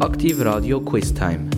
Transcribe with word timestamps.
Aktiv 0.00 0.40
Radio 0.40 0.80
Quiz 0.80 1.12
Time. 1.12 1.50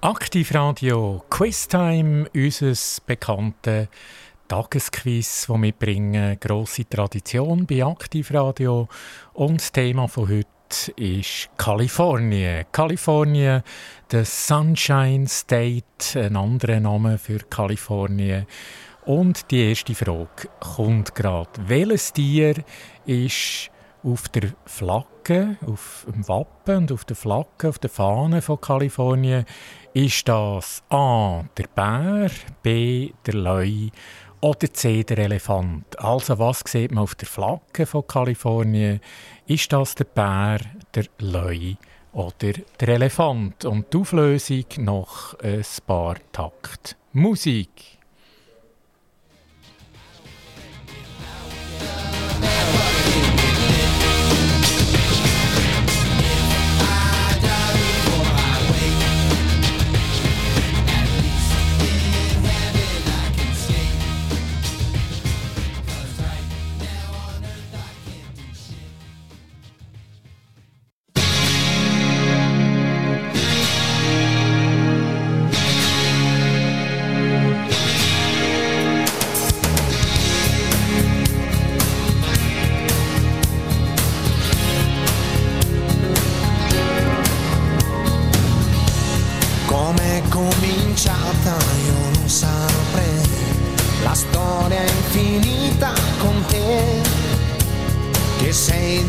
Aktiv 0.00 0.54
Radio 0.54 1.22
Quiz 1.28 1.68
Time, 1.68 2.24
unser 2.34 2.72
bekanntes 3.04 3.88
Tagesquiz, 4.48 5.46
das 5.46 5.60
wir 5.60 5.72
bringen. 5.72 6.38
Grosse 6.40 6.88
Tradition 6.88 7.66
bei 7.66 7.84
Aktiv 7.84 8.32
Radio. 8.32 8.88
Und 9.34 9.60
das 9.60 9.72
Thema 9.72 10.08
von 10.08 10.26
heute 10.26 10.92
ist 10.96 11.50
Kalifornien. 11.58 12.64
Kalifornien, 12.72 13.62
der 14.10 14.24
Sunshine 14.24 15.28
State, 15.28 16.16
ein 16.16 16.34
anderer 16.34 16.80
Name 16.80 17.18
für 17.18 17.40
Kalifornien. 17.40 18.46
Und 19.04 19.50
die 19.50 19.68
erste 19.68 19.94
Frage 19.94 20.48
kommt 20.60 21.14
gerade. 21.14 21.50
Welches 21.66 22.10
Tier 22.14 22.54
ist 23.04 23.70
auf 24.02 24.28
der 24.28 24.52
Flagge, 24.66 25.56
auf 25.66 26.06
dem 26.12 26.26
Wappen 26.28 26.78
und 26.78 26.92
auf 26.92 27.04
der 27.04 27.16
Flagge, 27.16 27.68
auf 27.68 27.78
der 27.78 27.90
Fahne 27.90 28.42
von 28.42 28.60
Kalifornien, 28.60 29.44
ist 29.92 30.28
das 30.28 30.82
A. 30.88 31.44
der 31.56 31.66
Bär, 31.74 32.30
B. 32.62 33.12
der 33.26 33.34
Leu 33.34 33.88
oder 34.40 34.72
C. 34.72 35.04
der 35.04 35.18
Elefant? 35.18 35.98
Also 35.98 36.38
was 36.38 36.62
sieht 36.66 36.92
man 36.92 37.04
auf 37.04 37.14
der 37.14 37.28
Flagge 37.28 37.86
von 37.86 38.06
Kalifornien? 38.06 39.00
Ist 39.46 39.72
das 39.72 39.94
der 39.94 40.04
Bär, 40.04 40.60
der 40.94 41.04
Leu 41.18 41.74
oder 42.12 42.52
der 42.80 42.88
Elefant? 42.88 43.64
Und 43.64 43.92
die 43.92 43.98
Auflösung 43.98 44.64
noch 44.78 45.38
ein 45.40 45.64
paar 45.86 46.16
Takt 46.32 46.96
Musik. 47.12 47.99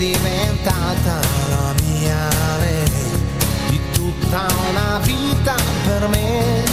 diventata 0.02 1.20
la 1.50 1.76
mia 1.84 2.28
re 2.58 2.84
di 3.70 3.80
tutta 3.92 4.48
una 4.72 5.00
vita 5.04 5.54
per 5.86 6.08
me. 6.08 6.64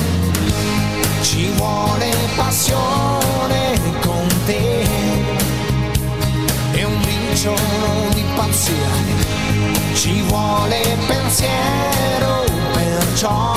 Ci 1.21 1.51
vuole 1.57 2.11
passione 2.37 3.79
con 4.01 4.27
te 4.47 4.81
e 6.73 6.85
un 6.85 6.99
briciolo 7.03 8.09
di 8.15 8.25
pazzia. 8.35 8.93
Ci 9.93 10.23
vuole 10.23 10.97
pensiero 11.07 12.45
perciò, 12.73 13.53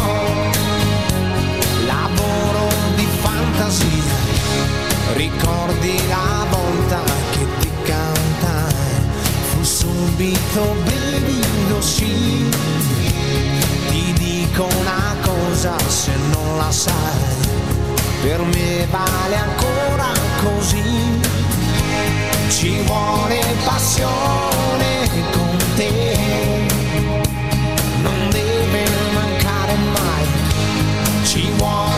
lavoro 1.85 2.67
di 2.95 3.07
fantasia, 3.21 4.15
ricordi 5.13 6.07
la 6.09 6.45
bontà 6.49 7.30
subito 10.01 10.75
bellino 10.83 11.79
sì. 11.79 12.49
Ti 13.89 14.13
dico 14.13 14.67
una 14.79 15.15
cosa 15.21 15.77
se 15.87 16.11
non 16.31 16.57
la 16.57 16.71
sai 16.71 17.49
per 18.23 18.41
me 18.41 18.87
vale 18.89 19.35
ancora 19.35 20.11
così. 20.43 21.19
Ci 22.49 22.81
vuole 22.85 23.39
passione 23.63 25.09
con 25.31 25.57
te. 25.75 26.17
Non 28.01 28.29
deve 28.29 28.83
mancare 29.13 29.75
mai. 29.93 30.25
Ci 31.23 31.51
vuole 31.57 31.90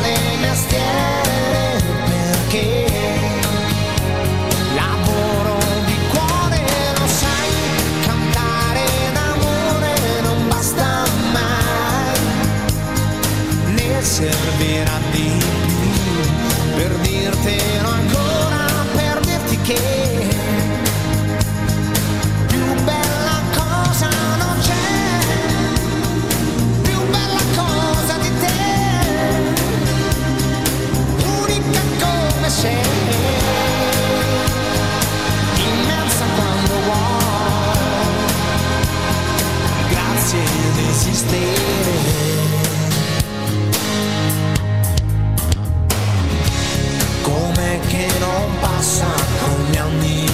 passa 48.60 49.06
con 49.42 49.54
come 49.56 49.82
ogni 49.82 50.26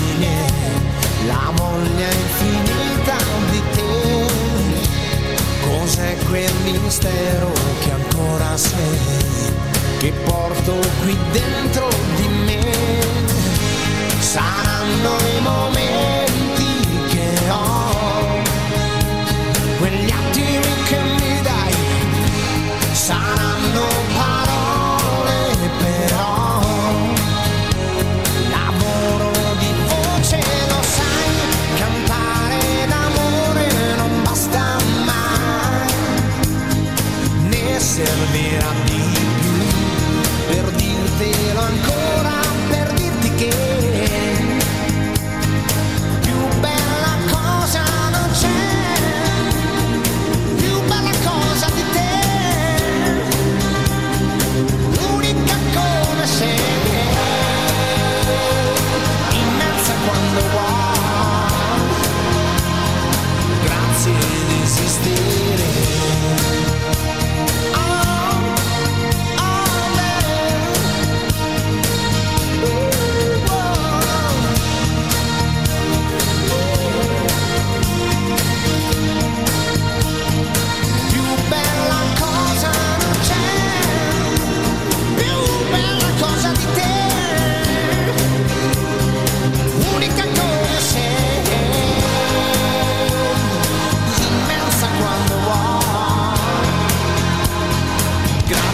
la 1.26 1.52
voglia 1.54 2.08
infinita 2.12 3.16
di 3.52 3.62
te. 3.74 4.28
Cos'è 5.68 6.18
quel 6.28 6.54
mistero 6.64 7.52
che 7.80 7.92
ancora 7.92 8.58
sei, 8.58 9.54
che 10.00 10.12
porto 10.24 10.76
qui 11.02 11.18
dentro 11.32 11.88
di 12.16 12.28
me? 12.46 12.74
Saranno 14.20 15.18
i 15.38 15.42
momenti 15.42 16.19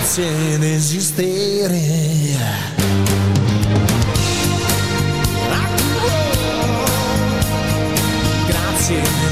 grazie 0.05 0.59
d'esistere. 0.59 1.81
Grazie 8.47 9.25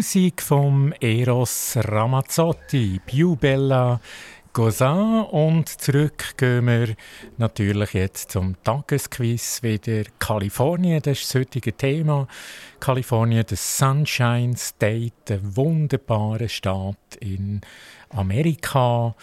Musik 0.00 0.40
vom 0.40 0.94
Eros 0.98 1.76
Ramazzotti, 1.76 3.02
Più 3.04 3.36
Bella 3.36 4.00
Gozan 4.54 5.24
und 5.26 5.68
zurück 5.68 6.38
gehen 6.38 6.66
wir 6.68 6.94
natürlich 7.36 7.92
jetzt 7.92 8.30
zum 8.30 8.56
Tagesquiz 8.64 9.62
wieder. 9.62 10.04
Kalifornien, 10.18 11.02
das 11.02 11.20
ist 11.20 11.34
das 11.34 11.40
heutige 11.42 11.74
Thema. 11.74 12.26
Kalifornien, 12.80 13.44
der 13.44 13.58
Sunshine 13.58 14.56
State, 14.56 15.34
ein 15.34 15.54
wunderbarer 15.54 16.48
Staat 16.48 17.16
in 17.20 17.60
Amerika 18.08 19.14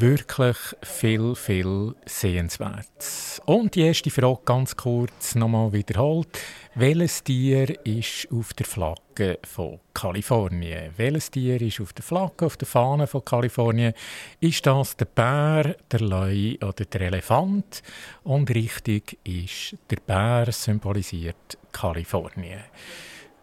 wirklich 0.00 0.56
viel, 0.82 1.34
viel 1.34 1.94
Sehenswertes. 2.06 3.42
Und 3.46 3.74
die 3.74 3.82
erste 3.82 4.10
Frage 4.10 4.40
ganz 4.44 4.76
kurz 4.76 5.34
nochmal 5.34 5.72
wiederholt. 5.72 6.38
Welches 6.76 7.24
Tier 7.24 7.84
ist 7.84 8.28
auf 8.30 8.52
der 8.54 8.66
Flagge 8.66 9.40
von 9.42 9.80
Kalifornien? 9.94 10.92
Welches 10.96 11.32
Tier 11.32 11.60
ist 11.60 11.80
auf 11.80 11.92
der 11.92 12.04
Flagge, 12.04 12.46
auf 12.46 12.56
der 12.56 12.68
Fahne 12.68 13.08
von 13.08 13.24
Kalifornien? 13.24 13.92
Ist 14.38 14.64
das 14.66 14.96
der 14.96 15.06
Bär, 15.06 15.74
der 15.90 16.00
Leu 16.00 16.54
oder 16.62 16.84
der 16.84 17.00
Elefant? 17.00 17.82
Und 18.22 18.54
richtig 18.54 19.18
ist 19.24 19.76
der 19.90 19.96
Bär 19.96 20.52
symbolisiert 20.52 21.58
Kalifornien. 21.72 22.62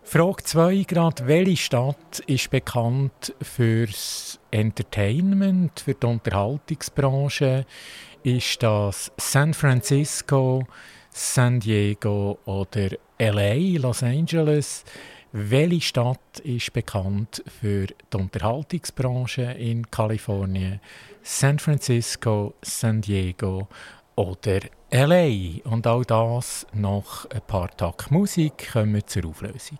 Frage 0.03 0.43
2 0.43 0.83
gerade, 0.87 1.27
welche 1.27 1.57
Stadt 1.57 2.19
ist 2.27 2.51
bekannt 2.51 3.33
fürs 3.41 4.39
Entertainment, 4.55 5.81
für 5.81 5.93
die 5.93 6.07
Unterhaltungsbranche? 6.07 7.65
Ist 8.23 8.63
das 8.63 9.11
San 9.17 9.53
Francisco, 9.53 10.65
San 11.11 11.59
Diego 11.59 12.39
oder 12.45 12.91
LA, 13.19 13.77
Los 13.79 14.01
Angeles? 14.01 14.85
Welche 15.33 15.81
Stadt 15.81 16.39
ist 16.43 16.71
bekannt 16.71 17.43
für 17.59 17.87
die 17.87 18.17
Unterhaltungsbranche 18.17 19.41
in 19.41 19.91
Kalifornien? 19.91 20.79
San 21.21 21.59
Francisco, 21.59 22.53
San 22.61 23.01
Diego 23.01 23.67
oder 24.15 24.61
LA? 24.89 25.59
Und 25.65 25.85
all 25.85 26.05
das 26.05 26.65
nach 26.71 27.25
ein 27.29 27.41
paar 27.45 27.75
Tagen 27.75 28.05
Musik 28.11 28.71
kommen 28.71 28.93
wir 28.93 29.05
zur 29.05 29.25
Auflösung. 29.25 29.79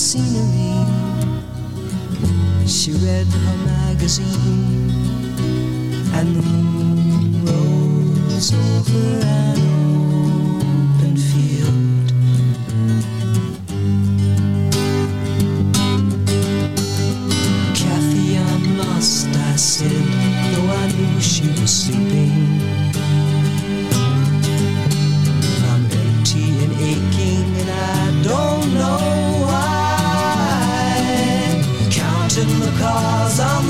scenery. 0.00 0.72
She 2.66 2.92
read 2.92 3.26
her 3.26 3.56
magazine, 3.66 4.90
and 6.14 6.36
the 6.36 6.42
moon 6.42 7.44
rose 7.44 8.50
over 8.54 9.06
an 9.26 9.58
open 10.96 11.16
field. 11.28 12.08
Kathy, 17.74 18.38
I'm 18.38 18.78
lost, 18.78 19.28
I 19.28 19.56
said, 19.56 20.06
though 20.52 20.70
I 20.80 20.86
knew 20.96 21.20
she 21.20 21.46
was 21.60 21.70
sleeping. 21.84 22.09
stars 32.90 33.69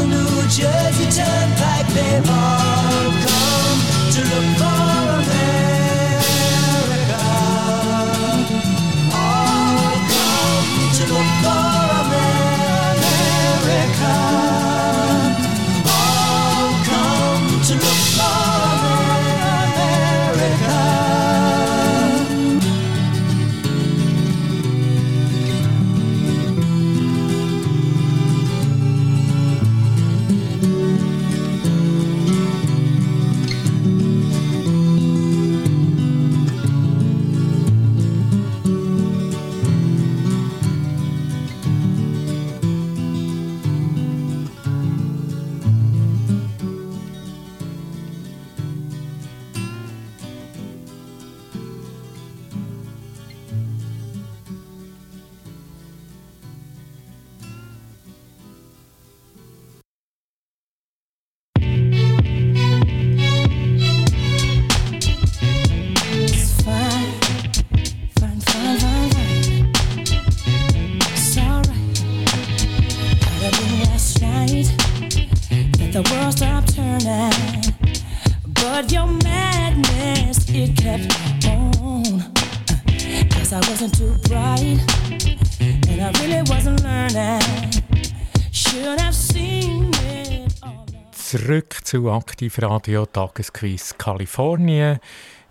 zu 91.91 92.09
Aktivradio 92.09 93.05
Tagesquiz 93.05 93.99
Kalifornien. 93.99 95.01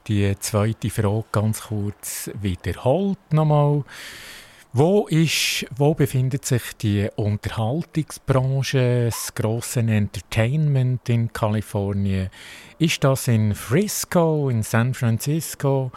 Die 0.07 0.33
zweite 0.39 0.89
Frage 0.89 1.25
ganz 1.33 1.63
kurz 1.63 2.31
wiederholt 2.41 3.17
nochmal. 3.33 3.83
Wo, 4.71 5.07
ist, 5.07 5.65
wo 5.75 5.93
befindet 5.93 6.45
sich 6.45 6.61
die 6.81 7.09
Unterhaltungsbranche, 7.17 9.07
das 9.07 9.35
grosse 9.35 9.81
Entertainment 9.81 11.09
in 11.09 11.33
Kalifornien? 11.33 12.29
Ist 12.79 13.03
das 13.03 13.27
in 13.27 13.55
Frisco, 13.55 14.47
in 14.47 14.63
San 14.63 14.93
Francisco, 14.93 15.91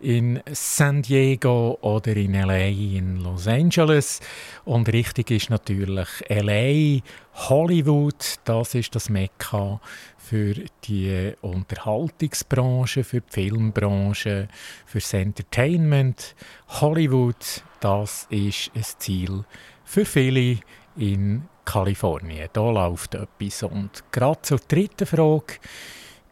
in 0.00 0.42
San 0.52 1.00
Diego 1.00 1.78
oder 1.80 2.14
in 2.14 2.34
LA, 2.34 2.66
in 2.66 3.22
Los 3.22 3.48
Angeles? 3.48 4.20
Und 4.66 4.92
richtig 4.92 5.30
ist 5.30 5.48
natürlich 5.48 6.08
LA, 6.28 7.00
Hollywood, 7.48 8.36
das 8.44 8.74
ist 8.74 8.94
das 8.94 9.08
Mekka 9.08 9.80
für 10.18 10.56
die 10.84 11.32
Unterhaltungsbranche, 11.40 13.02
für 13.02 13.22
die 13.22 13.32
Filmbranche, 13.32 14.48
für 14.84 14.98
das 14.98 15.14
Entertainment. 15.14 16.34
Hollywood, 16.68 17.64
das 17.80 18.26
ist 18.28 18.70
ein 18.74 18.84
Ziel 18.98 19.44
für 19.86 20.04
viele 20.04 20.58
in 20.98 21.48
Kalifornien. 21.64 22.50
Da 22.52 22.70
läuft 22.70 23.14
etwas. 23.14 23.62
Und 23.62 24.04
gerade 24.12 24.42
zur 24.42 24.58
dritten 24.58 25.06
Frage. 25.06 25.54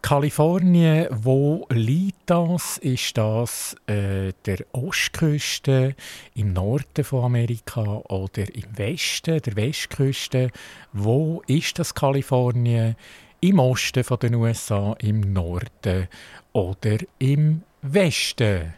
Kalifornien, 0.05 1.07
wo 1.11 1.67
liegt 1.71 2.29
das? 2.29 2.77
Ist 2.77 3.17
das 3.17 3.75
äh, 3.87 4.35
der 4.45 4.59
Ostküste, 4.73 5.97
im 6.35 6.53
Norden 6.53 7.03
von 7.03 7.25
Amerika 7.25 8.03
oder 8.11 8.55
im 8.55 8.77
Westen, 8.77 9.41
der 9.41 9.57
Westküste? 9.57 10.51
Wo 10.93 11.43
ist 11.47 11.79
das 11.79 11.95
Kalifornien? 11.95 12.97
Im 13.41 13.59
Osten 13.59 14.05
von 14.05 14.19
den 14.19 14.35
USA, 14.35 14.95
im 14.99 15.21
Norden 15.33 16.09
oder 16.53 16.99
im 17.19 17.63
Westen? 17.81 18.75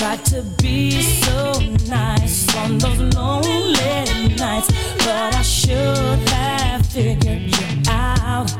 Tried 0.00 0.24
to 0.32 0.42
be 0.62 1.02
so 1.02 1.52
nice 1.86 2.48
on 2.56 2.78
those 2.78 2.98
lonely 3.14 4.34
nights, 4.34 4.72
but 5.04 5.34
I 5.34 5.42
should 5.42 6.18
have 6.30 6.86
figured 6.86 7.42
you 7.42 7.82
out. 7.86 8.50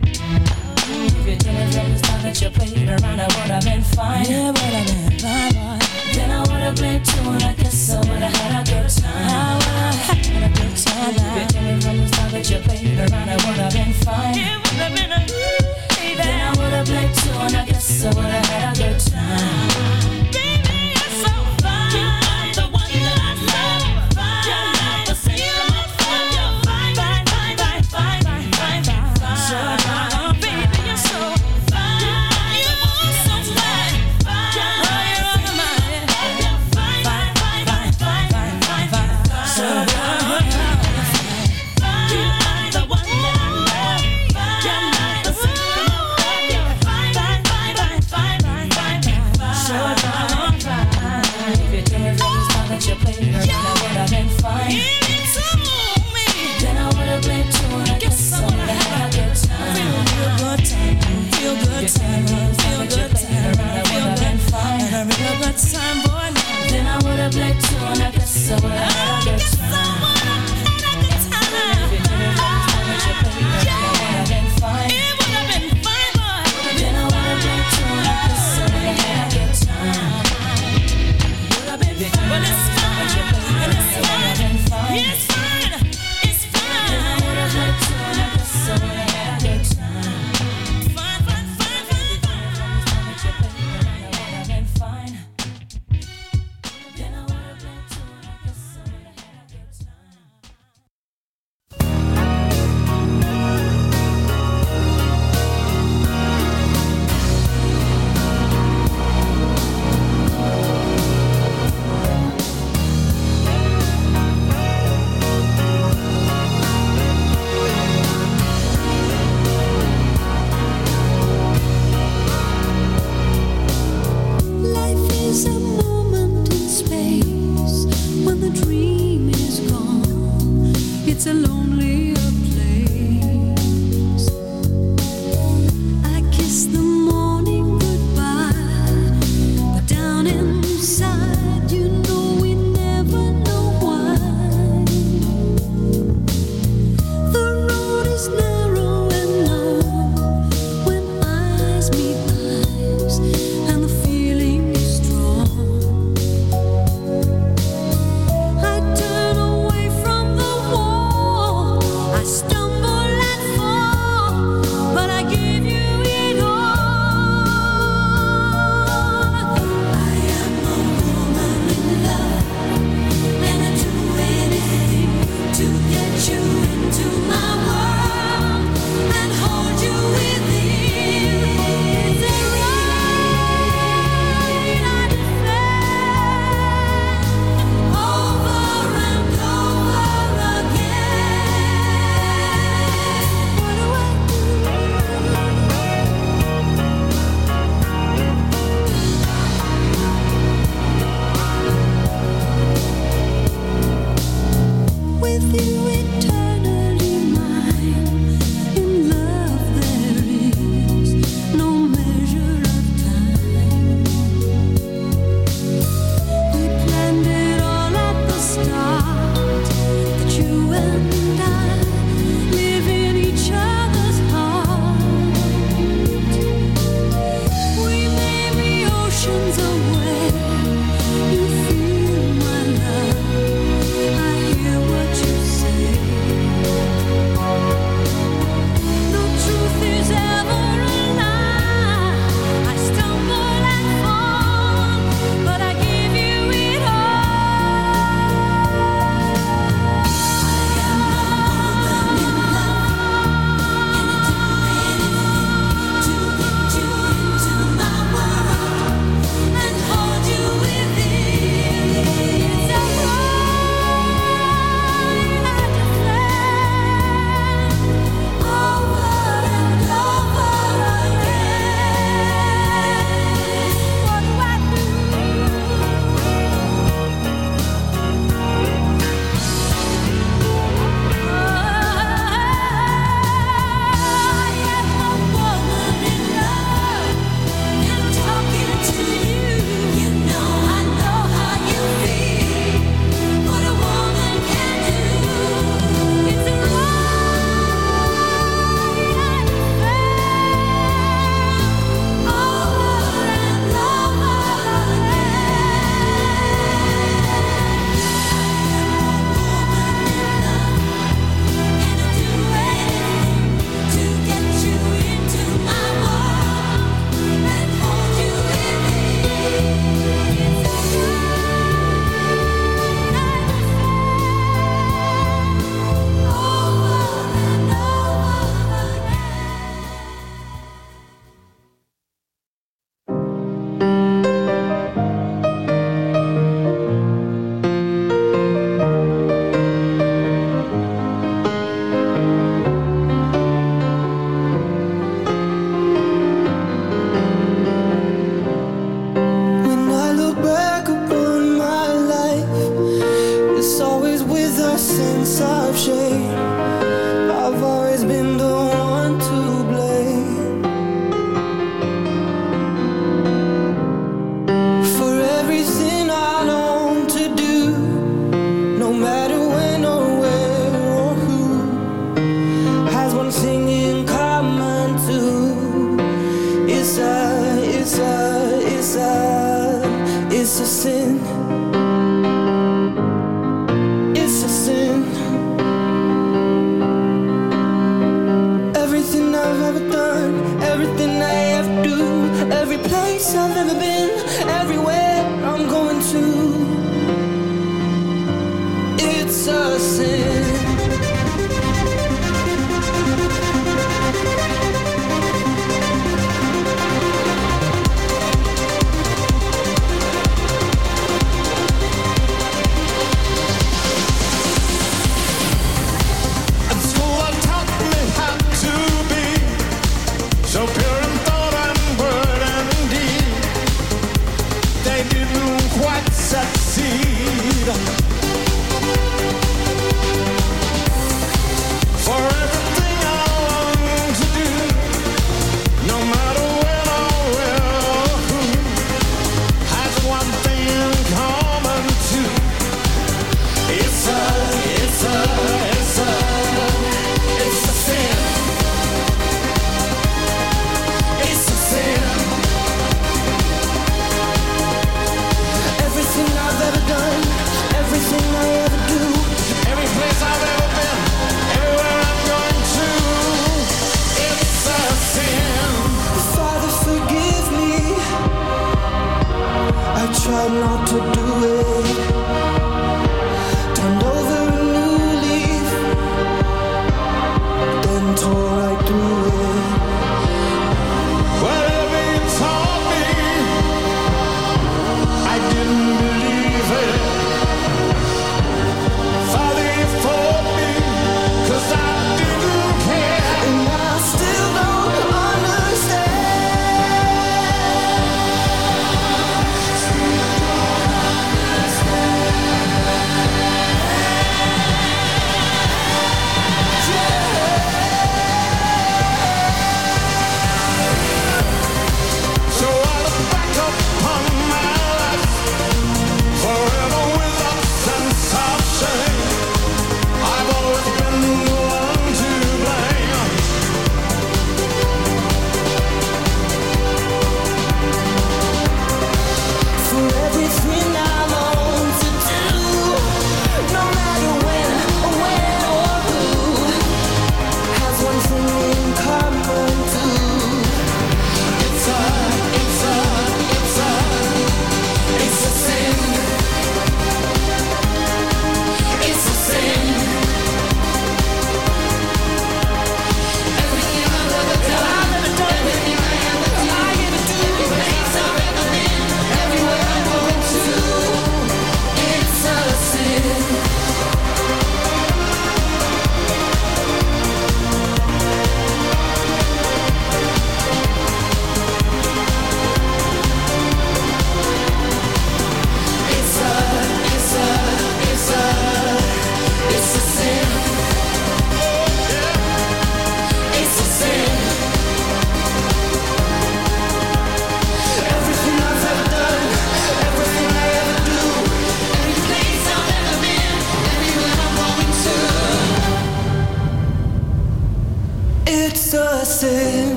If 0.00 1.26
you 1.28 1.52
me 1.52 1.72
from 1.72 1.92
the 1.92 1.98
start 1.98 2.22
that 2.22 2.40
you 2.40 2.48
played 2.48 2.88
around, 2.88 3.20
I 3.20 3.24
would 3.24 3.52
have 3.52 3.64
been 3.64 3.82
fine. 3.82 4.24
Yeah, 4.24 4.46
would 4.46 4.56
have 4.56 4.86
been 4.86 5.18
fine. 5.18 5.78
Then 6.14 6.30
I 6.30 6.40
would 6.40 6.62
have 6.64 6.76
played 6.76 7.04
too, 7.04 7.20
and 7.20 7.42
I 7.42 7.52
guess 7.52 7.90
I 7.90 7.98
would 7.98 8.08
have 8.08 8.34
had 8.34 8.66
a 8.66 8.72
good 8.72 8.88
time. 8.88 9.28
I 9.28 9.54
would 9.54 9.76
have 9.76 10.08
had 10.08 10.42
a 10.42 10.54
good 10.56 10.74
time. 10.74 11.14
If 11.36 11.54
you 11.54 11.60
me 11.60 11.80
from 11.82 11.96
the 11.98 12.08
start 12.08 12.32
that 12.32 12.48
you 12.48 12.58
played 12.64 12.98
around, 12.98 13.28
I 13.28 13.36
would 13.44 13.60
have 13.60 13.72
been 13.74 13.92
fine. 13.92 14.38
It 14.38 14.56
would 14.56 14.80
have 14.80 14.94
been 14.96 15.12
a 15.12 15.20
good 15.28 16.16
Then 16.16 16.40
I 16.40 16.50
would 16.56 16.72
have 16.72 16.86
played 16.86 17.12
too, 17.12 17.30
and 17.44 17.56
I 17.56 17.66
guess 17.66 18.04
I 18.04 18.08
would 18.08 18.24
have 18.24 18.46
had 18.46 18.74
a 18.74 18.80
good 18.80 19.00
time. 19.00 20.21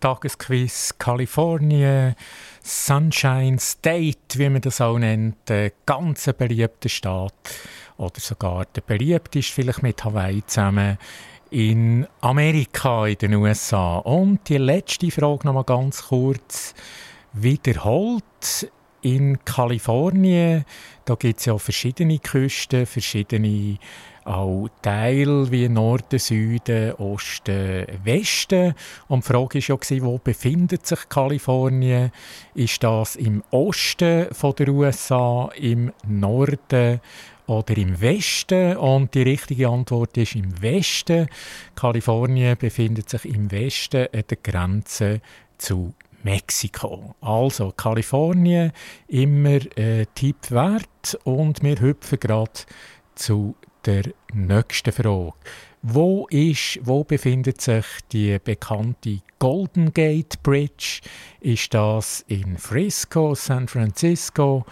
Tagesquiz 0.00 0.94
Kalifornien, 0.98 2.14
Sunshine 2.62 3.58
State, 3.58 4.38
wie 4.38 4.48
man 4.48 4.60
das 4.60 4.80
auch 4.80 4.98
nennt, 4.98 5.50
ein 5.50 5.70
ganz 5.86 6.30
beliebter 6.36 6.88
Staat 6.88 7.34
oder 7.96 8.20
sogar 8.20 8.64
der 8.66 8.80
beliebteste, 8.80 9.52
vielleicht 9.52 9.82
mit 9.82 10.04
Hawaii 10.04 10.44
zusammen 10.46 10.98
in 11.50 12.06
Amerika, 12.20 13.06
in 13.06 13.16
den 13.16 13.34
USA. 13.34 13.98
Und 13.98 14.48
die 14.48 14.58
letzte 14.58 15.10
Frage 15.10 15.46
noch 15.46 15.54
mal 15.54 15.64
ganz 15.64 16.08
kurz 16.08 16.74
wiederholt. 17.32 18.70
In 19.02 19.44
Kalifornien, 19.44 20.64
da 21.04 21.14
gibt 21.14 21.38
es 21.38 21.44
ja 21.44 21.58
verschiedene 21.58 22.18
Küsten, 22.18 22.86
verschiedene 22.86 23.76
auch 24.24 24.68
Teil 24.82 25.50
wie 25.50 25.68
Norden, 25.68 26.18
Süden, 26.18 26.92
Osten, 26.94 27.86
Westen. 28.04 28.74
Und 29.08 29.24
die 29.24 29.28
Frage 29.28 29.60
war 29.68 29.96
ja, 29.96 30.02
wo 30.02 30.18
befindet 30.18 30.86
sich 30.86 31.08
Kalifornien? 31.08 32.10
Ist 32.54 32.82
das 32.82 33.16
im 33.16 33.42
Osten 33.50 34.26
von 34.32 34.54
der 34.56 34.68
USA, 34.68 35.50
im 35.56 35.92
Norden 36.06 37.00
oder 37.46 37.76
im 37.76 38.00
Westen? 38.00 38.76
Und 38.76 39.14
die 39.14 39.22
richtige 39.22 39.68
Antwort 39.68 40.16
ist 40.16 40.34
im 40.34 40.60
Westen. 40.62 41.28
Kalifornien 41.74 42.56
befindet 42.56 43.10
sich 43.10 43.26
im 43.26 43.50
Westen 43.50 44.08
an 44.12 44.24
der 44.28 44.38
Grenze 44.42 45.20
zu 45.58 45.94
Mexiko. 46.22 47.14
Also 47.20 47.72
Kalifornien 47.72 48.72
immer 49.08 49.60
äh, 49.76 50.06
Tipp 50.14 50.50
wert 50.50 51.18
und 51.24 51.62
wir 51.62 51.78
hüpfen 51.78 52.18
gerade 52.18 52.50
zu 53.14 53.54
der 53.86 54.04
nächsten 54.32 54.92
Frage. 54.92 55.32
Wo, 55.82 56.26
ist, 56.30 56.78
wo 56.82 57.04
befindet 57.04 57.60
sich 57.60 57.84
die 58.10 58.38
bekannte 58.42 59.20
Golden 59.38 59.92
Gate 59.92 60.42
Bridge? 60.42 61.00
Ist 61.40 61.74
das 61.74 62.24
in 62.26 62.56
Frisco, 62.56 63.34
San 63.34 63.68
Francisco 63.68 64.64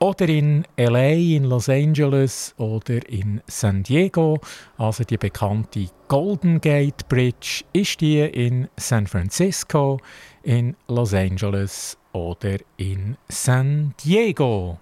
oder 0.00 0.28
in 0.28 0.66
LA, 0.76 1.12
in 1.12 1.44
Los 1.44 1.68
Angeles 1.68 2.52
oder 2.58 3.08
in 3.08 3.40
San 3.46 3.84
Diego? 3.84 4.40
Also 4.76 5.04
die 5.04 5.18
bekannte 5.18 5.86
Golden 6.08 6.60
Gate 6.60 7.08
Bridge, 7.08 7.64
ist 7.72 8.00
die 8.00 8.18
in 8.18 8.68
San 8.76 9.06
Francisco, 9.06 10.00
in 10.42 10.74
Los 10.88 11.14
Angeles 11.14 11.96
oder 12.12 12.56
in 12.76 13.16
San 13.28 13.94
Diego? 14.04 14.80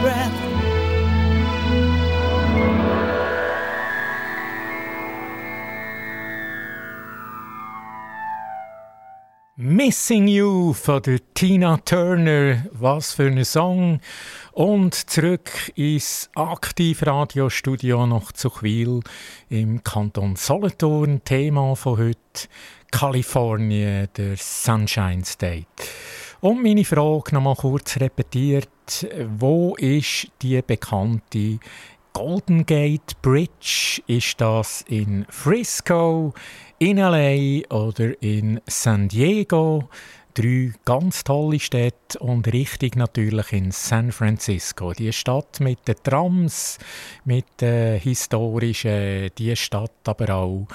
Breath. 0.00 0.46
Missing 9.58 10.28
You 10.28 10.74
von 10.74 11.00
der 11.02 11.18
Tina 11.32 11.78
Turner. 11.78 12.66
Was 12.72 13.14
für 13.14 13.26
ein 13.26 13.44
Song. 13.44 14.00
Und 14.52 14.94
zurück 14.94 15.50
ins 15.74 16.28
Aktivradiostudio 16.34 18.06
nach 18.06 18.32
Zuchwil 18.32 19.00
im 19.48 19.82
Kanton 19.82 20.36
Solothurn. 20.36 21.24
Thema 21.24 21.74
von 21.74 21.98
heute 21.98 22.48
Kalifornien, 22.90 24.08
der 24.16 24.36
Sunshine 24.36 25.24
State. 25.24 25.66
Und 26.40 26.62
meine 26.62 26.84
Frage 26.84 27.34
noch 27.34 27.40
mal 27.40 27.56
kurz 27.56 27.96
repetiert. 27.96 28.68
Wo 29.38 29.74
ist 29.76 30.28
die 30.42 30.60
bekannte 30.60 31.58
Golden 32.12 32.66
Gate 32.66 33.20
Bridge? 33.22 34.02
Ist 34.06 34.40
das 34.40 34.84
in 34.88 35.24
Frisco, 35.30 36.34
in 36.78 36.98
LA 36.98 37.66
oder 37.74 38.22
in 38.22 38.60
San 38.66 39.08
Diego? 39.08 39.88
Drei 40.34 40.72
ganz 40.84 41.24
tolle 41.24 41.58
Städte 41.58 42.18
und 42.18 42.46
richtig 42.52 42.94
natürlich 42.96 43.54
in 43.54 43.70
San 43.70 44.12
Francisco. 44.12 44.92
Die 44.92 45.14
Stadt 45.14 45.60
mit 45.60 45.88
den 45.88 45.96
Trams, 46.02 46.76
mit 47.24 47.46
den 47.62 47.98
historischen, 47.98 49.30
die 49.38 49.56
Stadt 49.56 49.92
aber 50.04 50.34
auch 50.34 50.66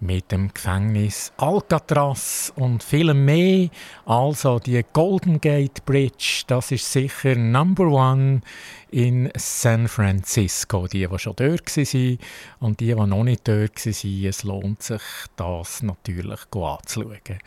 mit 0.00 0.30
dem 0.30 0.52
Gefängnis 0.54 1.32
Alcatraz 1.38 2.52
und 2.56 2.82
viel 2.82 3.12
mehr. 3.14 3.68
Also 4.06 4.58
die 4.58 4.84
Golden 4.92 5.40
Gate 5.40 5.84
Bridge, 5.84 6.44
das 6.46 6.70
ist 6.70 6.90
sicher 6.90 7.34
Number 7.34 7.86
One 7.86 8.42
in 8.90 9.30
San 9.36 9.88
Francisco. 9.88 10.86
Die, 10.86 11.06
die 11.06 11.18
schon 11.18 11.34
dort 11.36 11.76
waren 11.76 12.18
und 12.60 12.80
die, 12.80 12.94
die 12.94 12.94
noch 12.94 13.24
nicht 13.24 13.46
dort 13.48 13.86
waren, 13.86 14.24
es 14.24 14.42
lohnt 14.44 14.82
sich, 14.82 15.02
das 15.36 15.82
natürlich 15.82 16.40
anzuschauen. 16.52 17.38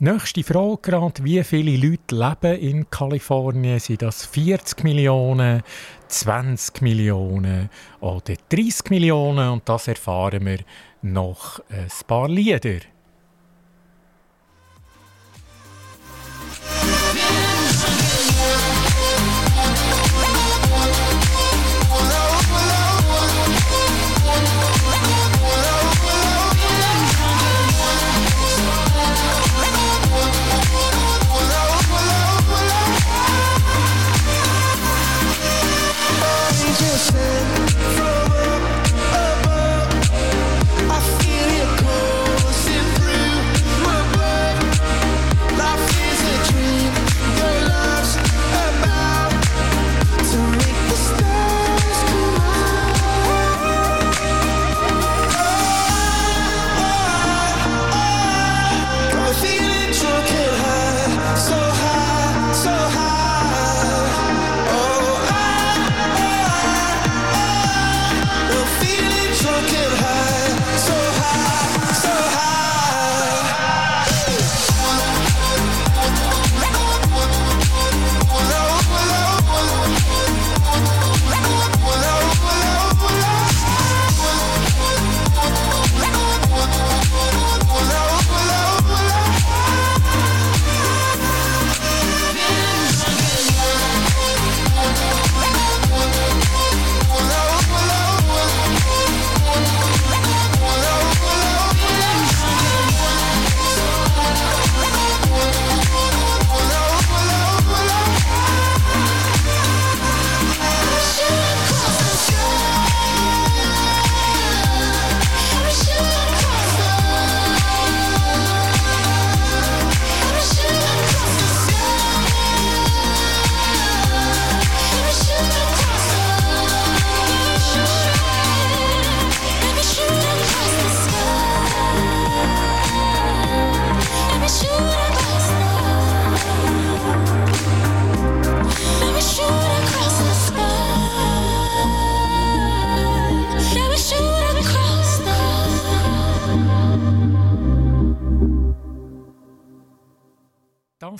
Nächste 0.00 0.42
Frage 0.42 0.78
gerade, 0.82 1.24
wie 1.24 1.42
viele 1.44 1.76
Leute 1.76 2.14
leben 2.16 2.58
in 2.60 2.90
Kalifornien? 2.90 3.78
Sind 3.78 4.02
das 4.02 4.26
40 4.26 4.82
Millionen, 4.84 5.62
20 6.08 6.82
Millionen 6.82 7.70
oder 8.00 8.34
30 8.48 8.90
Millionen? 8.90 9.48
Und 9.50 9.68
das 9.68 9.88
erfahren 9.88 10.44
wir 10.44 10.58
noch 11.02 11.60
ein 11.68 11.88
paar 12.06 12.28
Lieder. 12.28 12.80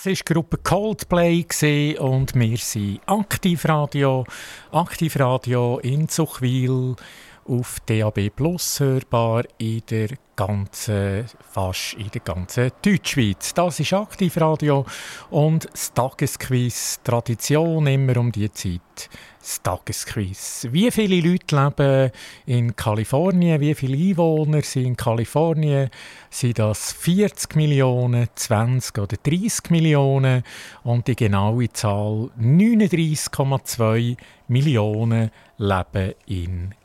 Das 0.05 0.09
war 0.09 0.15
die 0.15 0.35
Gruppe 0.35 0.59
Coldplay 0.59 1.97
und 1.97 2.35
wir 2.35 2.57
sind 2.57 3.01
Aktivradio. 3.07 4.25
Aktivradio 4.73 5.79
in 5.79 6.09
Zuchwil 6.09 6.97
auf 7.45 7.79
DAB 7.87 8.31
Plus 8.35 8.81
hörbar 8.81 9.45
in 9.59 9.81
der 9.88 10.09
ganzen, 10.37 11.27
fast 11.51 11.95
in 11.95 12.11
der 12.11 12.21
ganzen 12.21 12.71
Deutschschweiz. 12.83 13.55
Das 13.55 13.81
ist 13.81 13.92
Aktivradio 13.92 14.85
und 15.31 15.68
das 15.71 15.92
Tagesquiz, 15.92 17.01
Tradition 17.03 17.87
immer 17.87 18.16
um 18.16 18.33
die 18.33 18.51
Zeit 18.53 19.09
das 19.42 19.61
Tagesquiz. 19.61 20.68
Wie 20.71 20.90
viele 20.90 21.21
Leute 21.21 21.57
leben 21.57 22.11
in 22.47 22.77
Kalifornien? 22.77 23.61
Wie 23.61 23.75
viele 23.75 23.97
Einwohner 23.97 24.62
sind 24.62 24.87
in 24.87 24.97
Kalifornien? 24.97 25.90
Sind 26.31 26.61
das 26.61 26.92
40 26.92 27.57
Millionen, 27.57 28.29
20 28.35 28.99
oder 28.99 29.16
30 29.16 29.71
Millionen? 29.71 30.45
Und 30.85 31.09
die 31.09 31.16
genaue 31.16 31.73
Zahl 31.73 32.31
39,2 32.40 34.16
Millionen 34.49 35.31
leben 35.59 36.14
in 36.27 36.75
Kalifornien. 36.75 36.82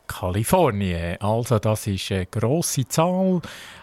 Also 1.20 1.60
das 1.60 1.88
ist 1.88 2.12
eine 2.12 2.26
grosse 2.26 2.88
Zahl, 2.88 3.42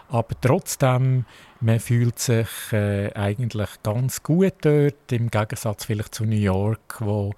aber 0.09 0.35
trotzdem 0.41 1.25
man 1.61 1.79
fühlt 1.79 2.19
sich 2.19 2.47
äh, 2.73 3.11
eigentlich 3.13 3.69
ganz 3.81 4.21
gut 4.21 4.53
dort, 4.61 5.11
im 5.11 5.31
Gegensatz 5.31 5.85
vielleicht 5.85 6.13
zu 6.13 6.25
New 6.25 6.35
York, 6.35 6.97
wo 6.99 7.33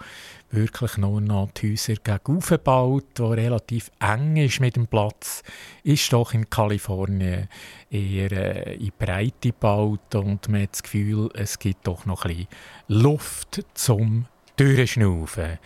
wirklich 0.49 0.97
nur 0.97 1.21
noch 1.21 1.51
die 1.51 1.71
Häuser 1.71 1.93
gegenüber 1.95 2.57
baut, 2.57 3.05
wo 3.17 3.27
relativ 3.29 3.91
eng 3.99 4.35
ist 4.35 4.59
mit 4.59 4.75
dem 4.75 4.87
Platz, 4.87 5.43
ist 5.83 6.11
doch 6.11 6.33
in 6.33 6.49
Kalifornien 6.49 7.47
eher 7.89 8.31
äh, 8.31 8.75
in 8.75 8.91
Breite 8.97 9.49
gebaut 9.49 10.15
und 10.15 10.49
man 10.49 10.63
hat 10.63 10.73
das 10.73 10.83
Gefühl, 10.83 11.29
es 11.33 11.57
gibt 11.59 11.87
doch 11.87 12.05
noch 12.05 12.25
ein 12.25 12.31
bisschen 12.31 12.47
Luft 12.87 13.65
zum 13.75 14.25
Durchschnaufen. 14.57 15.59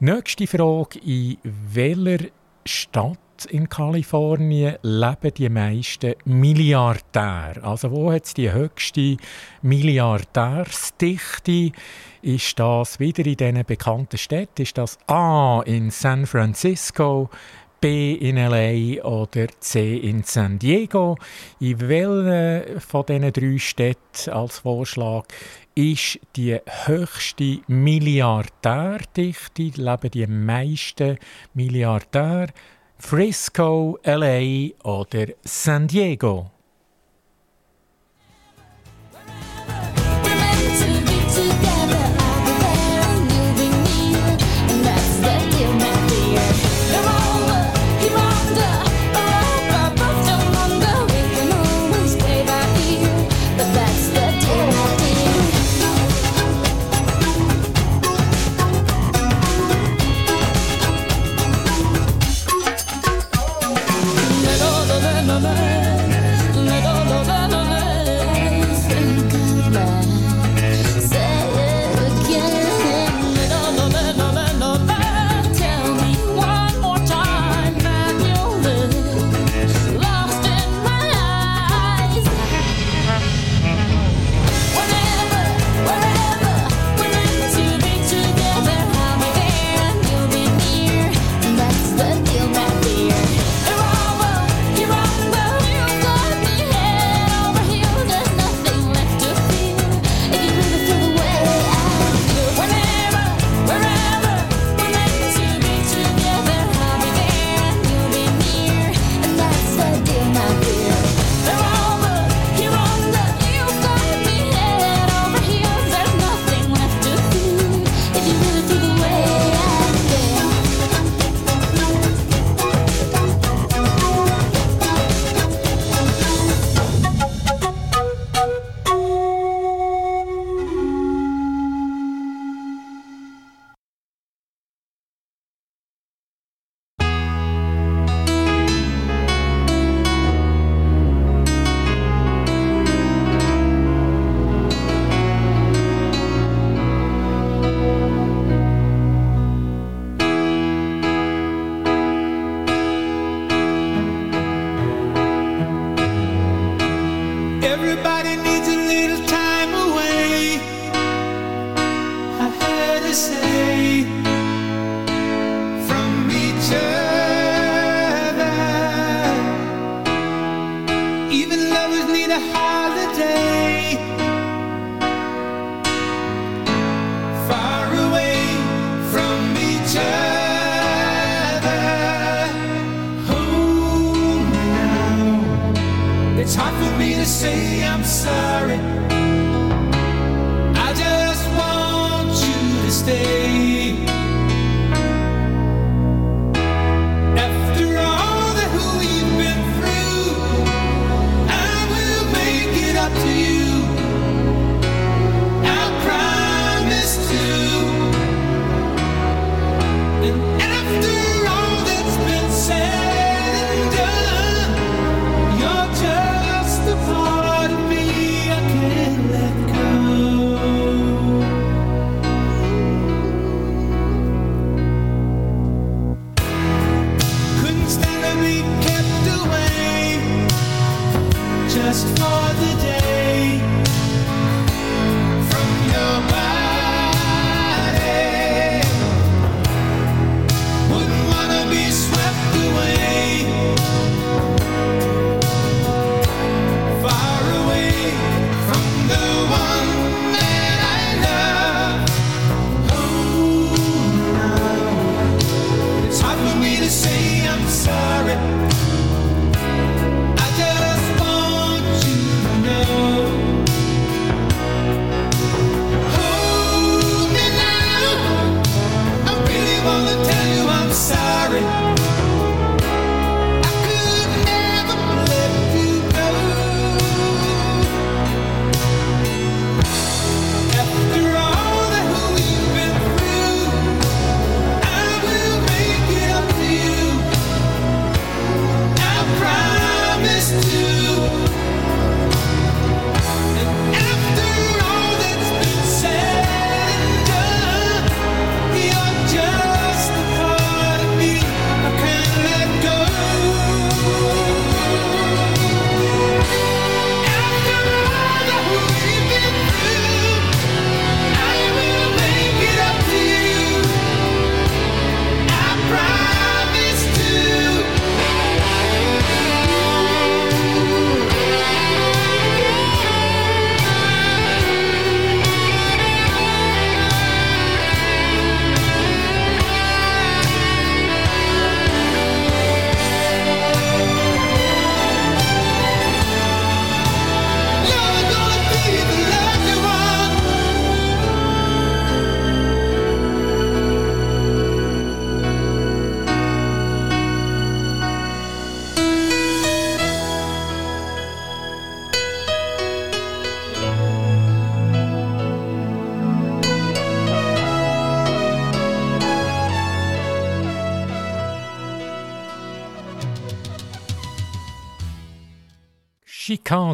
Nächste 0.00 0.46
Frage, 0.46 0.98
in 0.98 1.38
welcher 1.42 2.26
Stadt 2.66 3.18
in 3.48 3.68
Kalifornien 3.68 4.76
leben 4.82 5.34
die 5.34 5.48
meisten 5.48 6.14
Milliardäre. 6.24 7.62
Also 7.62 7.90
wo 7.90 8.12
hat 8.12 8.26
es 8.26 8.34
die 8.34 8.52
höchste 8.52 9.16
Milliardärsdichte? 9.62 11.72
Ist 12.22 12.58
das 12.58 13.00
wieder 13.00 13.26
in 13.26 13.36
diesen 13.36 13.64
bekannten 13.64 14.18
Städten? 14.18 14.62
Ist 14.62 14.78
das 14.78 14.98
A 15.06 15.62
in 15.66 15.90
San 15.90 16.26
Francisco, 16.26 17.28
B 17.84 18.14
in 18.14 18.36
LA 18.36 19.04
oder 19.04 19.46
C 19.60 19.98
in 19.98 20.22
San 20.22 20.58
Diego? 20.58 21.18
In 21.60 21.78
welchen 21.80 22.80
von 22.80 23.04
diesen 23.04 23.30
drei 23.30 23.58
Städten 23.58 24.30
als 24.30 24.60
Vorschlag 24.60 25.26
ist 25.74 26.18
die 26.34 26.58
höchste 26.86 27.60
Milliardärdichte? 27.66 29.64
Leben 29.76 30.10
die 30.10 30.26
meisten 30.26 31.18
Milliardäre? 31.52 32.54
Frisco, 32.96 33.98
LA 34.02 34.70
oder 34.82 35.34
San 35.42 35.86
Diego? 35.86 36.53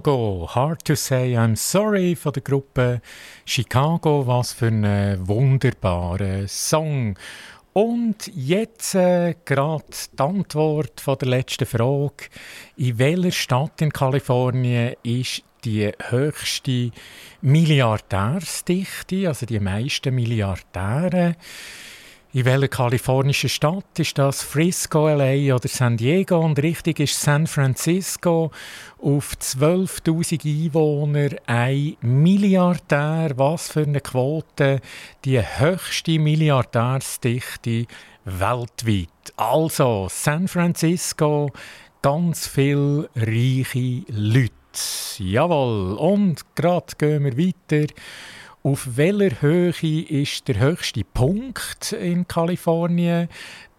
Chicago, 0.01 0.48
Hard 0.55 0.82
to 0.86 0.94
Say 0.96 1.36
I'm 1.36 1.57
Sorry 1.57 2.16
von 2.16 2.32
der 2.32 2.42
Gruppe 2.42 3.03
Chicago, 3.44 4.26
was 4.26 4.55
für 4.55 4.68
ein 4.68 5.28
wunderbarer 5.28 6.48
Song. 6.48 7.18
Und 7.74 8.30
jetzt 8.34 8.94
äh, 8.94 9.34
gerade 9.44 9.84
die 10.11 10.22
Antwort 10.22 11.03
von 11.03 11.18
der 11.18 11.28
letzten 11.28 11.66
Frage. 11.66 12.30
In 12.78 12.98
welcher 12.98 13.30
Stadt 13.30 13.82
in 13.82 13.92
Kalifornien 13.92 14.94
ist 15.03 15.42
die 15.64 15.92
höchste 16.09 16.92
Milliardärsdichte, 17.42 19.28
also 19.28 19.44
die 19.44 19.61
meisten 19.61 20.14
Milliardäre? 20.14 21.36
In 22.33 22.45
welcher 22.45 22.68
kalifornischen 22.68 23.49
Stadt 23.49 23.99
ist 23.99 24.16
das? 24.16 24.45
Frisco, 24.45 25.09
LA 25.09 25.53
oder 25.53 25.66
San 25.66 25.97
Diego? 25.97 26.39
Und 26.39 26.62
richtig 26.62 27.01
ist 27.01 27.20
San 27.20 27.49
Francisco. 27.49 28.53
Auf 28.99 29.33
12.000 29.33 30.45
Einwohner 30.45 31.31
ein 31.47 31.97
Milliardär. 32.03 33.33
Was 33.37 33.72
für 33.72 33.83
eine 33.83 34.01
Quote! 34.01 34.81
Die 35.24 35.41
höchste 35.41 36.20
Milliardärsdichte 36.20 37.87
weltweit. 38.24 39.09
Also, 39.37 40.07
San 40.09 40.47
Francisco, 40.47 41.51
ganz 42.01 42.47
viele 42.47 43.11
reiche 43.16 44.05
Leute. 44.07 44.53
Jawohl. 45.18 45.95
Und 45.95 46.55
gerade 46.55 46.95
gehen 46.97 47.24
wir 47.24 47.37
weiter 47.37 47.93
auf 48.63 48.97
welcher 48.97 49.41
Höhe 49.41 49.73
ist 50.09 50.49
der 50.49 50.59
höchste 50.59 51.03
Punkt 51.03 51.93
in 51.93 52.29
Kalifornien? 52.29 53.29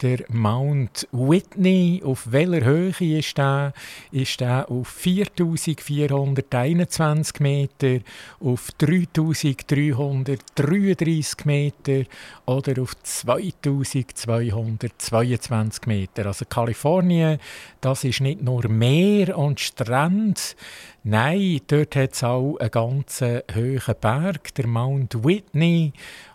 Der 0.02 0.24
Mount 0.30 1.08
Whitney, 1.12 2.02
auf 2.04 2.32
welcher 2.32 2.66
Höhe 2.66 3.20
ist 3.20 3.38
der? 3.38 3.72
Ist 4.12 4.42
der 4.42 4.72
auf 4.72 4.88
4421 4.88 7.40
Meter, 7.40 8.00
auf 8.40 8.72
3333 8.80 11.46
Meter 11.46 12.06
oder 12.48 12.82
auf 12.82 13.00
2222 13.04 15.86
Meter? 15.86 16.26
Also 16.26 16.46
Kalifornien, 16.46 17.38
das 17.80 18.04
ist 18.04 18.22
nicht 18.22 18.42
nur 18.42 18.68
Meer 18.70 19.38
und 19.38 19.60
Strand, 19.60 20.56
nein, 21.04 21.62
dort 21.68 21.96
hat 21.96 22.14
es 22.14 22.24
auch 22.24 22.58
einen 22.58 22.72
ganz 22.72 23.22
hohen 23.22 23.96
Berg, 24.02 24.56
der 24.56 24.66
Mount 24.66 25.24
Whitney. 25.24 25.94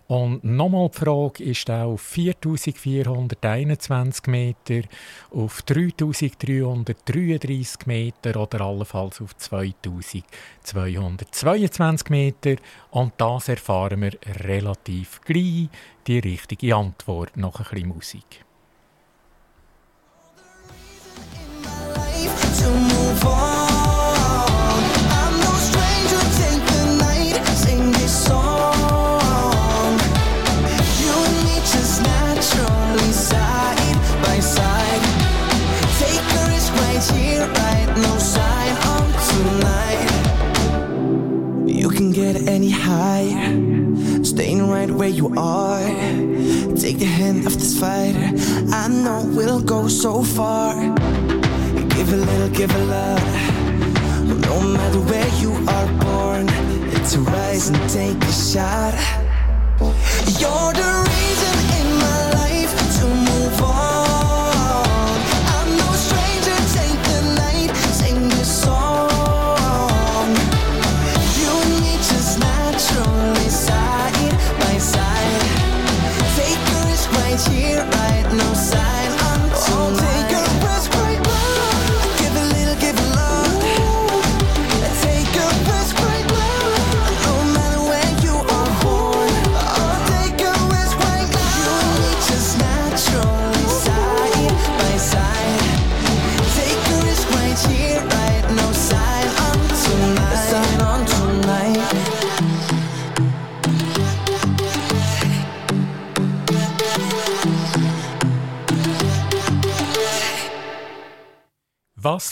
Und 0.09 0.45
nochmal 0.45 0.89
die 0.89 0.99
Frage, 0.99 1.43
ist 1.43 1.69
er 1.69 1.87
auf 1.87 2.01
4421 2.01 4.29
Meter, 4.29 4.83
auf 5.31 5.63
3333 5.63 7.87
Meter 7.87 8.41
oder 8.41 8.61
allenfalls 8.61 9.21
auf 9.21 9.37
2222 9.37 12.11
Meter? 12.11 12.55
Und 12.91 13.15
das 13.17 13.49
erfahren 13.49 14.03
wir 14.03 14.13
relativ 14.45 15.21
gleich, 15.23 15.69
die 16.07 16.21
richtige 16.21 16.77
Antwort 16.77 17.37
nach 17.37 17.59
ein 17.59 17.67
bisschen 17.71 17.89
Musik. 17.89 18.47
to 22.57 22.71
move 22.71 23.25
on 23.25 23.56
where 44.97 45.09
you 45.09 45.33
are. 45.37 45.85
Take 46.77 46.99
the 46.99 47.05
hand 47.05 47.47
of 47.47 47.55
this 47.55 47.79
fighter. 47.79 48.33
I 48.73 48.89
know 48.89 49.25
we'll 49.37 49.61
go 49.61 49.89
so 49.89 50.23
far. 50.23 50.75
Give 51.95 52.13
a 52.13 52.17
little, 52.17 52.49
give 52.49 52.75
a 52.75 52.85
lot. 52.85 53.23
No 54.49 54.61
matter 54.61 55.01
where 55.01 55.29
you 55.41 55.53
are 55.69 55.89
born, 56.01 56.47
it's 56.95 57.15
a 57.15 57.21
rise 57.21 57.69
and 57.69 57.91
take 57.91 58.23
a 58.25 58.33
shot. 58.33 58.95
You're 60.41 60.73
the 60.73 61.06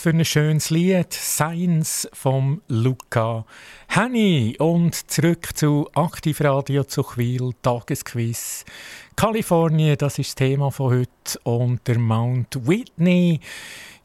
für 0.04 0.10
ein 0.10 0.24
schönes 0.26 0.68
Lied. 0.68 1.14
Science 1.14 2.06
vom 2.12 2.60
Luca 2.68 3.46
Henny. 3.88 4.54
Und 4.58 5.10
zurück 5.10 5.56
zu 5.56 5.88
Aktivradio 5.94 6.84
Zuchwil, 6.84 7.52
Tagesquiz. 7.62 8.66
Kalifornien, 9.16 9.96
das 9.96 10.18
ist 10.18 10.28
das 10.28 10.34
Thema 10.34 10.70
von 10.70 10.92
heute. 10.92 11.40
Und 11.44 11.88
der 11.88 11.98
Mount 11.98 12.68
Whitney. 12.68 13.40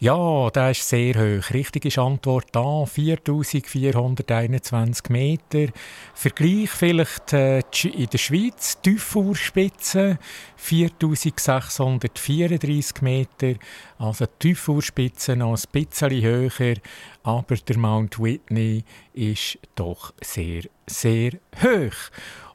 Ja, 0.02 0.50
der 0.52 0.72
ist 0.72 0.88
sehr 0.88 1.14
hoch. 1.16 1.54
Richtig 1.54 1.84
ist 1.84 2.00
Antwort 2.00 2.48
da. 2.54 2.86
4421 2.86 5.10
Meter. 5.10 5.66
Vergleich 6.14 6.70
vielleicht 6.70 7.34
äh, 7.34 7.60
in 7.84 8.08
der 8.10 8.18
Schweiz. 8.18 8.80
Tiefurspitze 8.82 10.18
4634 10.56 13.02
Meter. 13.02 13.56
Also 13.98 14.26
Tiefurspitze 14.26 15.36
noch 15.36 15.58
ein 15.58 15.64
bisschen 15.70 16.22
höher. 16.22 16.76
Aber 17.24 17.58
der 17.58 17.78
Mount 17.78 18.20
Whitney 18.20 18.86
ist 19.12 19.60
doch 19.76 20.14
sehr, 20.22 20.62
sehr 20.88 21.32
hoch. 21.62 22.10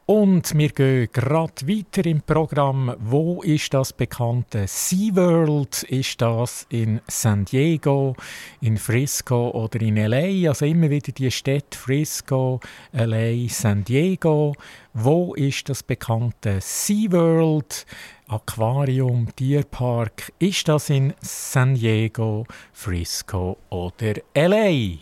Und 0.06 0.58
wir 0.58 0.68
gehen 0.68 1.08
gerade 1.14 1.66
weiter 1.66 2.04
im 2.04 2.20
Programm. 2.20 2.94
Wo 2.98 3.42
ist 3.42 3.72
das 3.72 3.94
bekannte 3.94 4.66
SeaWorld? 4.68 5.82
Ist 5.84 6.20
das 6.20 6.66
in 6.68 7.00
San 7.08 7.46
Diego, 7.46 8.14
in 8.60 8.76
Frisco 8.76 9.48
oder 9.52 9.80
in 9.80 9.96
LA? 9.96 10.50
Also 10.50 10.66
immer 10.66 10.90
wieder 10.90 11.10
die 11.10 11.30
Städte 11.30 11.78
Frisco, 11.78 12.60
LA, 12.92 13.48
San 13.48 13.82
Diego. 13.84 14.54
Wo 14.92 15.34
ist 15.34 15.70
das 15.70 15.82
bekannte 15.82 16.58
SeaWorld? 16.60 17.86
Aquarium, 18.28 19.34
Tierpark. 19.34 20.34
Ist 20.38 20.68
das 20.68 20.90
in 20.90 21.14
San 21.22 21.76
Diego, 21.76 22.44
Frisco 22.74 23.56
oder 23.70 24.16
LA? 24.34 24.98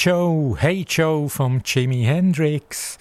Joe, 0.00 0.54
Hey 0.56 0.84
Joe 0.88 1.28
von 1.28 1.60
Jimi 1.64 2.04
Hendrix. 2.04 2.98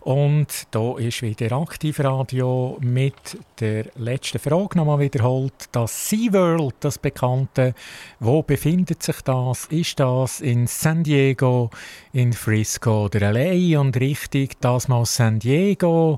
Und 0.00 0.66
da 0.70 0.96
ist 0.96 1.20
wieder 1.20 1.52
Aktivradio 1.52 2.78
mit 2.80 3.12
der 3.60 3.84
letzten 3.96 4.38
Frage 4.38 4.78
nochmal 4.78 5.00
wiederholt. 5.00 5.52
Das 5.72 6.08
SeaWorld, 6.08 6.76
das 6.80 6.96
Bekannte, 6.96 7.74
wo 8.18 8.42
befindet 8.42 9.02
sich 9.02 9.20
das? 9.20 9.66
Ist 9.66 10.00
das 10.00 10.40
in 10.40 10.66
San 10.66 11.02
Diego, 11.02 11.68
in 12.14 12.32
Frisco 12.32 13.04
oder 13.04 13.30
LA? 13.30 13.78
Und 13.78 14.00
richtig, 14.00 14.58
das 14.62 14.88
mal 14.88 15.04
San 15.04 15.40
Diego. 15.40 16.16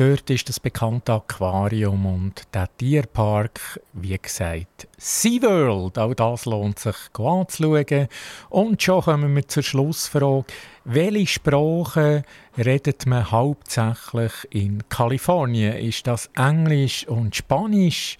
Dort 0.00 0.30
ist 0.30 0.48
das 0.48 0.58
bekannte 0.58 1.12
Aquarium 1.12 2.06
und 2.06 2.44
der 2.54 2.74
Tierpark, 2.78 3.78
wie 3.92 4.16
gesagt, 4.16 4.88
SeaWorld. 4.96 5.98
Auch 5.98 6.14
das 6.14 6.46
lohnt 6.46 6.78
sich 6.78 6.96
anzuschauen. 7.18 8.08
Und 8.48 8.82
schon 8.82 9.02
kommen 9.02 9.36
wir 9.36 9.46
zur 9.46 9.62
Schlussfrage. 9.62 10.46
Welche 10.86 11.26
Sprache 11.26 12.22
redet 12.56 13.04
man 13.04 13.30
hauptsächlich 13.30 14.32
in 14.48 14.88
Kalifornien? 14.88 15.76
Ist 15.76 16.06
das 16.06 16.30
Englisch 16.34 17.06
und 17.06 17.36
Spanisch? 17.36 18.16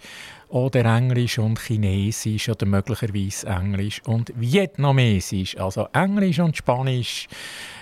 oder 0.51 0.83
Englisch 0.83 1.39
und 1.39 1.59
Chinesisch 1.59 2.49
oder 2.49 2.65
möglicherweise 2.65 3.47
Englisch 3.47 4.01
und 4.05 4.33
Vietnamesisch. 4.35 5.57
Also 5.57 5.87
Englisch 5.93 6.39
und 6.39 6.57
Spanisch, 6.57 7.27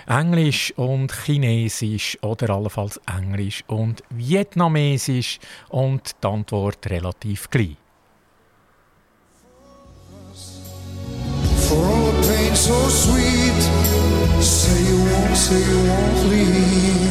Englisch 0.06 0.72
und 0.76 1.12
Chinesisch 1.12 2.18
oder 2.22 2.50
allenfalls 2.50 3.00
Englisch 3.06 3.64
und 3.66 4.02
Vietnamesisch 4.10 5.38
und 5.68 6.16
die 6.22 6.26
Antwort 6.26 6.86
relativ 6.88 7.48
gleich. 7.50 7.76
For 11.68 11.86
all 11.86 12.10
the 12.20 12.28
pain 12.28 12.56
so 12.56 12.88
sweet, 12.88 13.60
say 14.42 14.82
you 14.82 14.98
won't, 15.04 15.36
say 15.36 15.60
you 15.60 15.78
won't 15.86 16.30
leave. 16.30 17.09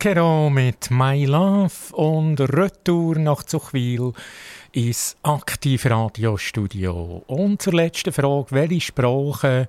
Zucchero 0.00 0.48
mit 0.48 0.90
My 0.90 1.26
Love 1.26 1.94
und 1.94 2.40
Retour 2.40 3.18
nach 3.18 3.42
Zuchwil 3.42 4.14
ins 4.72 5.14
Aktivradiostudio. 5.22 7.22
Und 7.26 7.60
zur 7.60 7.74
letzten 7.74 8.10
Frage, 8.10 8.46
welche 8.48 8.80
Sprache 8.80 9.68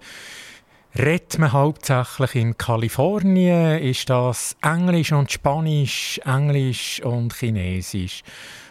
redet 0.97 1.37
man 1.37 1.51
hauptsächlich 1.51 2.35
in 2.35 2.57
Kalifornien? 2.57 3.79
Ist 3.79 4.09
das 4.09 4.55
Englisch 4.61 5.11
und 5.11 5.29
Spanisch, 5.29 6.21
Englisch 6.23 7.01
und 7.03 7.33
Chinesisch? 7.33 8.23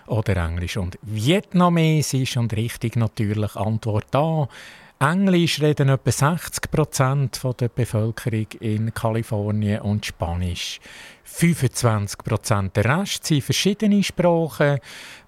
Oder 0.06 0.38
Englisch 0.38 0.78
und 0.78 0.98
Vietnamesisch? 1.02 2.38
Und 2.38 2.56
richtig 2.56 2.96
natürlich 2.96 3.54
Antwort 3.54 4.16
A. 4.16 4.48
Englisch 4.98 5.62
reden 5.62 5.88
etwa 5.88 6.10
60 6.10 6.70
Prozent 6.70 7.40
der 7.58 7.68
Bevölkerung 7.68 8.46
in 8.60 8.92
Kalifornien 8.92 9.80
und 9.80 10.04
Spanisch 10.04 10.78
25 11.32 12.18
Prozent. 12.18 12.76
Der 12.76 12.84
Rest 12.84 13.24
sind 13.24 13.42
verschiedene 13.42 14.02
Sprachen. 14.02 14.78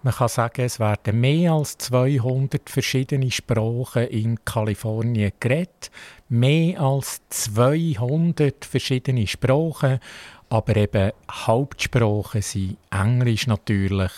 Man 0.03 0.13
kann 0.13 0.29
sagen, 0.29 0.63
es 0.63 0.79
werden 0.79 1.21
mehr 1.21 1.53
als 1.53 1.79
200 1.79 2.69
verschiedene 2.69 3.31
Sprachen 3.31 4.09
in 4.09 4.45
Kalifornien 4.45 5.33
geredet. 5.41 5.91
Mehr 6.29 6.81
als 6.81 7.23
200 7.31 8.65
verschiedene 8.65 9.27
Sprachen. 9.27 10.01
Aber 10.51 10.77
eben 10.77 11.13
Hauptsprachen 11.31 12.43
sind 12.43 12.77
Englisch 12.91 13.47
natürlich 13.47 14.13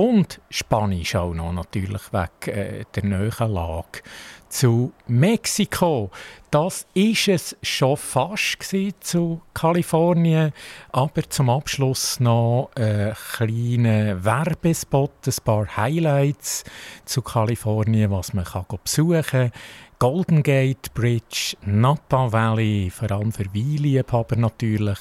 und 0.00 0.40
Spanisch 0.48 1.16
auch 1.16 1.34
noch 1.34 1.52
natürlich 1.52 2.12
wegen 2.12 2.56
äh, 2.56 2.84
der 2.94 3.04
neuen 3.04 3.52
Lage 3.52 4.00
zu 4.48 4.92
Mexiko. 5.08 6.10
Das 6.50 6.86
ist 6.94 7.28
es 7.28 7.56
schon 7.62 7.96
fast 7.96 8.74
zu 9.00 9.42
Kalifornien, 9.52 10.52
aber 10.92 11.28
zum 11.28 11.50
Abschluss 11.50 12.20
noch 12.20 12.70
ein 12.76 13.14
kleiner 13.36 14.24
Werbespot, 14.24 15.10
ein 15.26 15.34
paar 15.44 15.76
Highlights 15.76 16.64
zu 17.04 17.20
Kalifornien, 17.20 18.10
was 18.10 18.32
man 18.32 18.44
kann 18.44 18.64
besuchen 18.82 19.22
kann. 19.22 19.52
Golden 19.98 20.44
Gate 20.44 20.94
Bridge, 20.94 21.56
Napa 21.66 22.30
Valley, 22.30 22.88
vor 22.88 23.10
allem 23.10 23.32
für 23.32 23.46
Weinliebhaber 23.52 24.36
natürlich, 24.36 24.98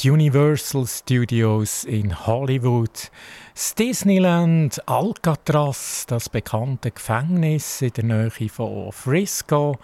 die 0.00 0.10
Universal 0.10 0.86
Studios 0.86 1.84
in 1.84 2.26
Hollywood, 2.26 3.10
das 3.54 3.74
Disneyland 3.74 4.86
Alcatraz, 4.86 6.04
das 6.06 6.28
bekannte 6.28 6.90
Gefängnis 6.90 7.80
in 7.80 7.92
der 7.92 8.04
Nähe 8.04 8.48
von 8.50 8.92
Frisco, 8.92 9.78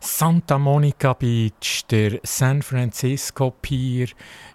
Santa 0.00 0.58
Monica 0.58 1.12
Beach, 1.12 1.84
der 1.90 2.20
San 2.22 2.62
Francisco 2.62 3.50
Pier, 3.60 4.06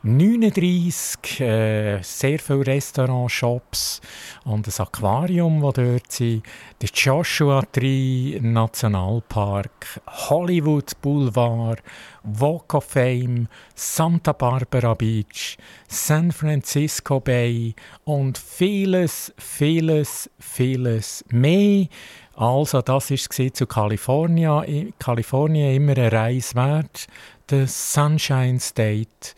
39, 0.03 1.41
äh, 1.41 2.01
sehr 2.01 2.39
viele 2.39 2.65
Restaurants, 2.65 3.33
Shops 3.33 4.01
und 4.45 4.65
das 4.65 4.79
Aquarium, 4.79 5.61
das 5.61 5.73
dort 5.73 6.11
sind, 6.11 6.43
der 6.81 6.89
Joshua 6.93 7.61
Tree 7.71 8.39
Nationalpark, 8.41 10.01
Hollywood 10.29 10.93
Boulevard, 11.01 11.83
Walk 12.23 12.73
of 12.73 12.85
Fame, 12.85 13.49
Santa 13.75 14.31
Barbara 14.31 14.92
Beach, 14.95 15.57
San 15.87 16.31
Francisco 16.31 17.19
Bay 17.19 17.75
und 18.05 18.37
vieles, 18.37 19.33
vieles, 19.37 20.29
vieles 20.39 21.23
mehr. 21.29 21.87
Also 22.35 22.81
das 22.81 23.11
war 23.11 23.53
zu 23.53 23.67
Kalifornien, 23.67 24.93
Kalifornien 24.97 25.75
immer 25.75 25.97
eine 25.97 26.11
Reise 26.11 26.55
wert, 26.55 27.07
der 27.49 27.67
Sunshine 27.67 28.59
State. 28.59 29.35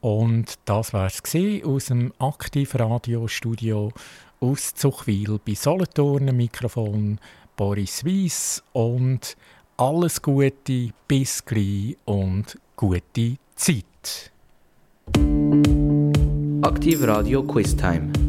Und 0.00 0.54
das 0.64 0.92
war 0.92 1.06
es 1.06 1.22
aus 1.64 1.86
dem 1.86 2.12
Aktivradiostudio 2.18 3.92
aus 4.40 4.74
Zuchwil 4.74 5.40
bei 5.44 5.54
Solothurn 5.54 6.36
Mikrofon 6.36 7.18
Boris 7.56 8.04
Weiss 8.04 8.62
und 8.72 9.36
alles 9.76 10.22
Gute, 10.22 10.90
bis 11.08 11.44
gleich 11.44 11.96
und 12.04 12.58
gute 12.76 13.36
Zeit. 13.56 14.32
Aktiv 16.62 17.04
Radio 17.04 17.42
Quiz 17.42 17.74
Time. 17.74 18.27